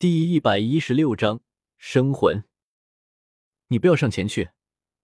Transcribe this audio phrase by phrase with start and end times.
[0.00, 1.42] 第一百一十六章
[1.76, 2.42] 生魂。
[3.68, 4.48] 你不要上前去，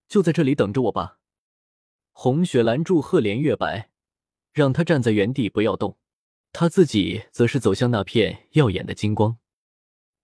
[0.08, 1.19] 就在这里等着我吧。
[2.12, 3.90] 红雪拦住赫连月白，
[4.54, 5.98] 让他站在原地不要动。
[6.51, 9.37] 他自己则是走向那片耀眼的金光。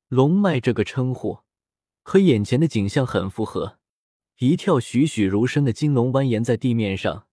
[0.08, 1.41] 龙脉这个称呼
[2.02, 3.79] 和眼前的景象很符合。
[4.39, 7.27] 一条栩栩如生的金龙蜿蜒在地面上，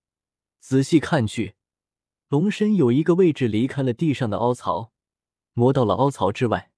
[0.59, 1.55] 仔细看去，
[2.27, 4.91] 龙身有一个位置离开了地上的凹槽，
[5.53, 6.68] 磨到了凹槽之外。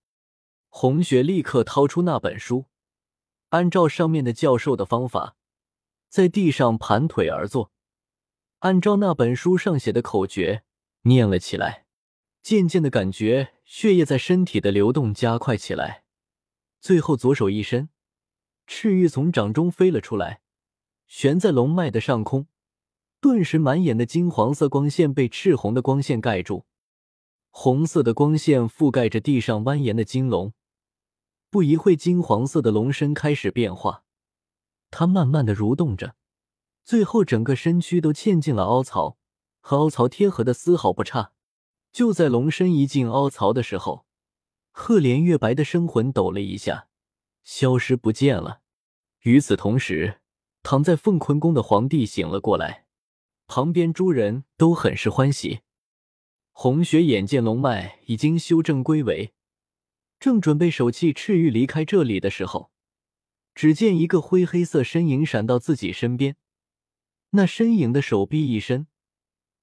[0.74, 2.66] 红雪立刻掏出那本书，
[3.50, 5.36] 按照上面的教授的方法，
[6.07, 7.71] 在地上盘腿而坐，
[8.60, 10.64] 按照那本书上写的口诀
[11.02, 11.86] 念了起来。
[12.42, 16.06] 渐渐的感觉血液在身体的流动加快起来，
[16.79, 17.90] 最后左手一伸，
[18.65, 20.42] 赤玉从掌中飞了出来，
[21.06, 22.48] 悬在龙脉的上空，
[23.20, 26.65] 顿时满眼的金黄色光线被赤红的光线盖住，
[27.51, 30.54] 红色的光线覆盖着地上蜿蜒的金龙。
[31.51, 34.05] 不一会，金黄色的龙身开始变化，
[34.89, 36.16] 它慢慢的蠕动着，
[36.86, 39.17] 最后整个身躯都嵌进了凹槽，
[39.59, 41.34] 和凹槽贴合的丝毫不差。
[41.92, 44.06] 就在龙身一进凹槽的时候，
[44.72, 46.88] 赫连月白的生魂抖了一下，
[47.44, 48.61] 消失不见了。
[49.23, 50.22] 与此同时，
[50.64, 52.86] 躺在凤坤宫的皇帝醒了过来，
[53.48, 55.59] 旁边诸人都很是欢喜。
[56.54, 59.33] 红雪眼见龙脉已经修正归位。
[60.22, 62.69] 正准备手弃赤玉离开这里的时候，
[63.55, 66.36] 只见一个灰黑色身影闪到自己身边。
[67.31, 68.86] 那身影的手臂一伸，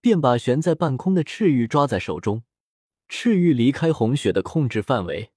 [0.01, 2.43] 便把悬在半空的赤玉抓在手中。
[3.09, 5.31] 赤玉离开红雪的控制范围，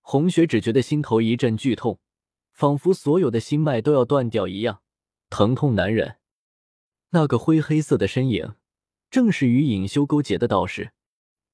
[0.00, 2.00] 红雪只觉得心头一阵剧痛，
[2.50, 4.80] 仿佛所有的心脉都要断掉一样，
[5.28, 6.16] 疼痛难忍。
[7.10, 8.54] 那个灰黑色的身影，
[9.10, 10.92] 正是与隐修勾结的道士。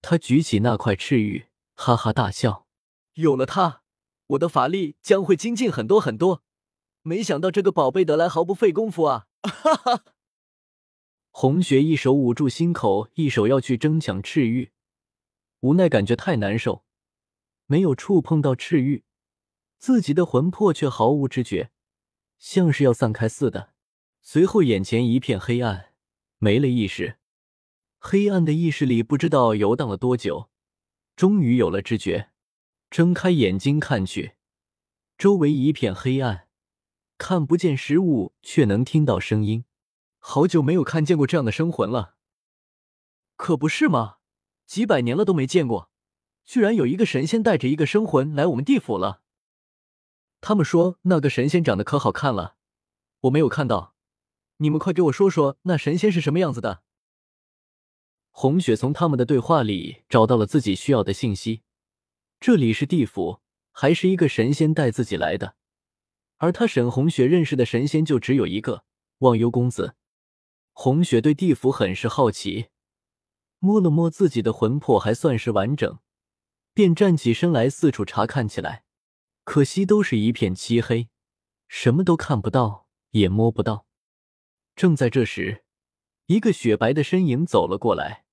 [0.00, 2.68] 他举起那块赤玉，哈哈大笑。
[3.20, 3.82] 有了它，
[4.28, 6.42] 我的法力将会精进很多很多。
[7.02, 9.28] 没想到这个宝贝得来毫不费工夫啊！
[9.42, 10.04] 哈哈。
[11.30, 14.72] 红雪一手捂住心口，一手要去争抢赤玉，
[15.60, 16.84] 无奈感觉太难受，
[17.66, 19.04] 没有触碰到赤玉，
[19.78, 21.70] 自己的魂魄却毫无知觉，
[22.36, 23.72] 像是要散开似的。
[24.20, 25.92] 随后眼前一片黑暗，
[26.38, 27.18] 没了意识。
[27.98, 30.50] 黑暗的意识里不知道游荡了多久，
[31.16, 32.30] 终于有了知觉。
[32.90, 34.34] 睁开眼睛看去，
[35.16, 36.48] 周围一片黑暗，
[37.16, 39.64] 看不见实物，却能听到声音。
[40.18, 42.16] 好久没有看见过这样的生魂了，
[43.36, 44.16] 可不是吗？
[44.66, 45.92] 几百年了都没见过，
[46.44, 49.22] 居然有一个神仙带着一个生魂来我们地府了。
[50.40, 52.56] 他们说那个神仙长得可好看了，
[53.20, 53.94] 我没有看到，
[54.56, 56.82] 你们快给我说说那神仙是什么样子的。
[58.32, 61.62] 红雪从他们的对话里找到了自己需要的信息。
[62.40, 65.56] 这里是地府，还是一个神仙带自己来的？
[66.38, 68.86] 而他沈红雪认识的神仙就只有一个
[69.18, 69.94] 忘忧公子。
[70.72, 72.68] 红雪对地府很是好奇，
[73.58, 75.98] 摸了摸自己的魂魄，还算是完整，
[76.72, 78.84] 便站起身来四处查看起来。
[79.44, 81.10] 可惜都是一片漆黑，
[81.68, 83.84] 什么都看不到，也摸不到。
[84.74, 85.62] 正在这时，
[86.24, 88.24] 一个雪白的身影走了过来，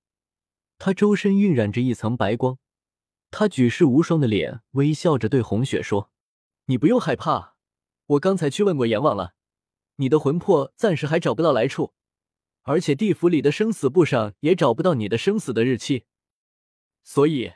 [0.78, 2.58] 他周身晕染着一层白光。
[3.30, 6.10] 他举世无双的脸，微笑着对红雪说
[6.66, 7.56] ：“你不用害怕，
[8.06, 9.34] 我刚才去问过阎王了，
[9.96, 11.92] 你的魂魄暂时还找不到来处，
[12.62, 16.06] 而且地府里的生死簿上也找不到你的生死的日期，
[17.02, 17.52] 所以，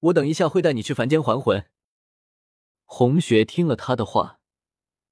[0.00, 1.66] 我等一下会带你去凡间还魂。”
[2.84, 4.40] 红雪听了他的话，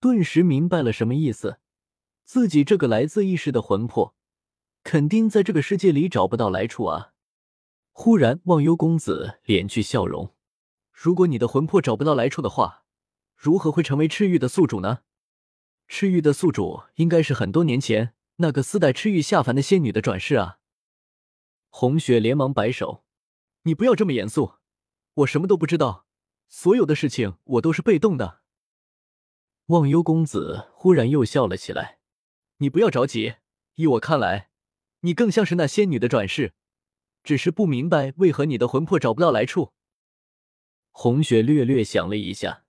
[0.00, 1.60] 顿时明白了什么意思，
[2.25, 4.15] 自己这个来自异世的魂魄，
[4.82, 7.12] 肯定在这个世界里找不到来处啊。
[7.93, 10.34] 忽然，忘忧公子敛去笑容。
[10.93, 12.84] 如果你的魂魄找不到来处的话，
[13.34, 15.01] 如何会成为赤玉的宿主呢？
[15.89, 20.59] 赤玉的宿主应该是很多年前那个私带赤玉下凡的仙女的转世啊！
[21.69, 23.05] 红雪连忙摆手
[23.65, 24.55] ：“你不要这么严肃，
[25.15, 26.06] 我什么都不知道，
[26.49, 28.41] 所有的事情我都是被动的。”
[29.67, 31.99] 忘忧公子忽然又笑了起来
[32.59, 33.37] ：“你不要着急，
[33.75, 34.50] 依我看来，
[35.00, 36.55] 你更像是那仙女的转世。”
[37.22, 39.72] 只是不明白为何你的魂魄找不到来处。
[40.90, 42.64] 红雪略略想了一下，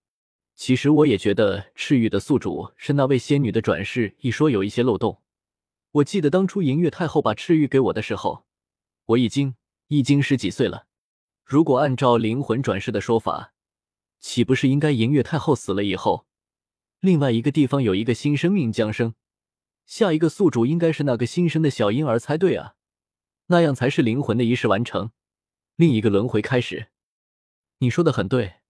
[0.56, 5.22] 其实我也觉得赤玉的宿主是那位仙女的转世一说有一些漏洞。
[5.94, 8.46] 我记得当初银月太后把赤玉给我的时候，
[9.06, 9.56] 我已经
[9.88, 10.88] 已经十几岁了。
[11.44, 13.54] 如果按照灵魂转世的说法，
[14.20, 16.26] 岂不是应该银月太后死了以后，
[17.00, 19.16] 另外一个地方有一个新生命降生，
[19.86, 22.76] 下一个宿主应该是那个新生的小婴儿才对啊？
[23.52, 25.12] 那样才是灵魂的仪式完成，
[25.76, 26.88] 另一个轮回开始。
[27.80, 28.62] 你说的很对，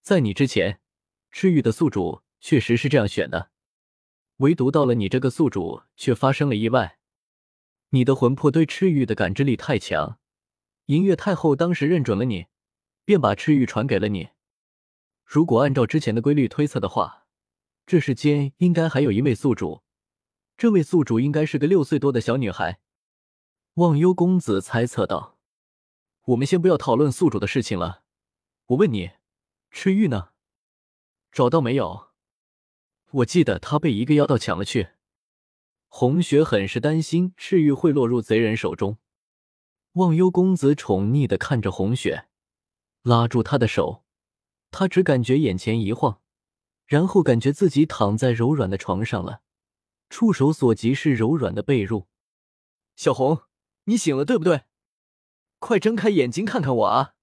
[0.00, 0.78] 在你之前，
[1.32, 3.50] 赤玉的宿主确实是这样选的，
[4.36, 7.00] 唯独到了你这个宿主，却发生了意外。
[7.90, 10.20] 你的魂魄对赤玉的感知力太强，
[10.86, 12.46] 银月太后当时认准了你，
[13.04, 14.28] 便把赤玉传给了你。
[15.24, 17.26] 如果按照之前的规律推测的话，
[17.86, 19.82] 这世间应该还有一位宿主，
[20.56, 22.78] 这位宿主应该是个六岁多的小女孩。
[23.78, 25.38] 忘忧公子猜测道
[26.26, 28.02] ：“我们先不要讨论宿主的事情了，
[28.66, 29.12] 我问你，
[29.70, 30.30] 赤玉呢？
[31.30, 32.08] 找到没有？
[33.12, 34.88] 我记得他被一个妖道抢了去。”
[35.86, 38.98] 红雪很是担心赤玉会落入贼人手中。
[39.92, 42.26] 忘忧公子宠溺的看着红雪，
[43.02, 44.04] 拉住她的手。
[44.72, 46.20] 他只感觉眼前一晃，
[46.84, 49.42] 然后感觉自己躺在柔软的床上了，
[50.10, 52.06] 触手所及是柔软的被褥。
[52.96, 53.42] 小红，
[53.88, 54.64] 你醒了对不对？
[55.58, 57.14] 快睁开眼睛看看我啊！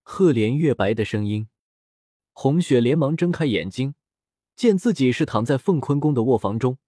[0.00, 1.48] 赫连月白的声音。
[2.32, 3.94] 红雪连忙睁开眼睛，
[4.56, 6.78] 见自己是躺在凤坤宫的卧房中，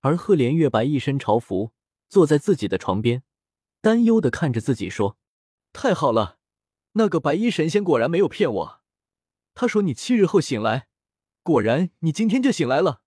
[0.00, 1.72] 而赫连月白一身朝服
[2.08, 3.22] 坐在自己的床边，
[3.80, 5.16] 担忧的看着自己说
[5.72, 6.40] ：“太好了，
[6.94, 8.80] 那个白衣神仙果然没有骗我。”
[9.54, 10.88] 他说：“你七日后醒来，
[11.44, 13.02] 果然你今天就醒来了。”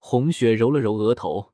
[0.00, 1.53] 红雪揉了揉额头，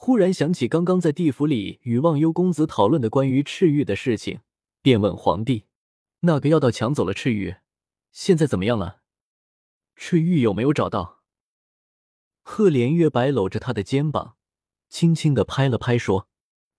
[0.00, 4.40] 忽然想起刚刚在地府里与忘忧公子讨论的关于赤玉的事情，
[4.80, 5.64] 便问皇帝
[6.22, 7.56] ：“那个妖道抢走了赤玉，
[8.12, 9.00] 现在怎么样了？
[9.96, 11.24] 赤玉有没有找到？”
[12.42, 14.36] 赫连月白搂着他的肩膀，
[14.88, 16.28] 轻轻的拍了拍，说：“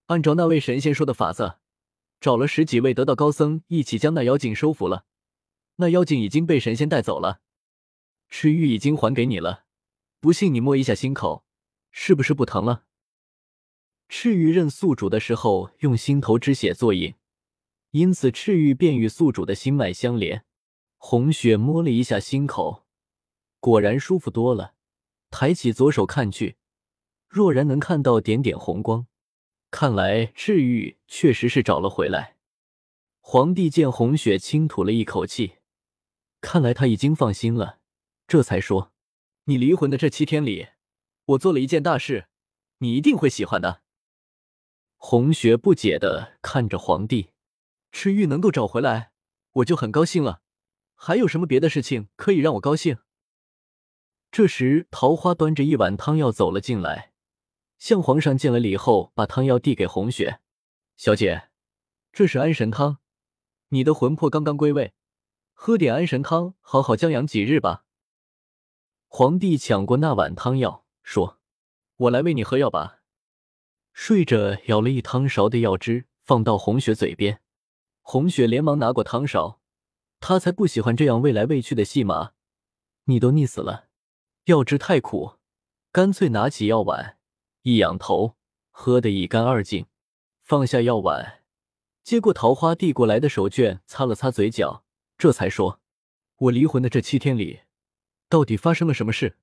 [0.07, 1.57] 按照那位神仙说的法子，
[2.21, 5.06] 找了十几位得道高僧，一起将那妖精收服了。”
[5.75, 7.42] 那妖精已经被神仙带走了，
[8.30, 9.66] 赤玉已经还给你了，
[10.21, 11.44] 不信你摸一下心口，
[11.92, 12.86] 是不是不疼了？
[14.11, 17.13] 赤玉认宿主的时候用心头之血作引，
[17.91, 20.44] 因此赤玉便与宿主的心脉相连。
[20.97, 22.85] 红雪摸了一下心口，
[23.59, 24.73] 果然舒服多了，
[25.29, 26.57] 抬起左手看去，
[27.29, 29.06] 若然能看到点点红光，
[29.69, 32.35] 看来赤玉确实是找了回来。
[33.21, 35.57] 皇帝见红雪轻吐了一口气。
[36.41, 37.77] 看来他已经放心了，
[38.27, 38.91] 这才说
[39.45, 40.69] ：“你离魂的这七天里，
[41.25, 42.25] 我做了一件大事，
[42.79, 43.83] 你一定会喜欢的。”
[45.01, 47.31] 红雪不解的看着皇帝，
[47.89, 49.13] 赤玉能够找回来，
[49.53, 50.41] 我就很高兴了。
[50.93, 52.97] 还有什么别的事情可以让我高兴？
[54.29, 57.13] 这时，桃花端着一碗汤药走了进来，
[57.77, 60.41] 向皇上见了礼后，把汤药递给红雪
[60.97, 61.49] 小姐
[62.11, 62.97] ：“这是安神汤，
[63.69, 64.93] 你的魂魄刚刚归位。”
[65.55, 67.85] 喝点安神汤，好好将养几日吧。
[69.07, 71.39] 皇帝抢过那碗汤药，说
[71.95, 72.97] ：“我来喂你喝药吧。”
[74.01, 77.41] 睡着舀了一汤勺的药汁，放到红雪嘴边。
[78.01, 79.59] 红雪连忙拿过汤勺，
[80.21, 82.31] 他才不喜欢这样喂来喂去的戏码。
[83.03, 83.89] 你都腻死了，
[84.45, 85.33] 药汁太苦，
[85.91, 87.17] 干脆拿起药碗，
[87.63, 88.37] 一仰头，
[88.71, 89.85] 喝得一干二净。
[90.43, 91.43] 放下药碗，
[92.01, 94.85] 接过桃花递过来的手绢，擦了擦嘴角。
[95.17, 95.81] 这才说，
[96.37, 97.63] 我离魂的这七天里，
[98.29, 99.35] 到底发生了什么事？